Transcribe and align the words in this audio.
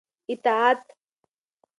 اطاعت 0.29 0.85